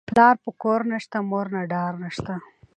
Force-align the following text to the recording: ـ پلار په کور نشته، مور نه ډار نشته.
ـ 0.01 0.07
پلار 0.09 0.35
په 0.43 0.51
کور 0.61 0.79
نشته، 0.91 1.17
مور 1.29 1.47
نه 1.55 1.61
ډار 1.71 1.93
نشته. 2.03 2.33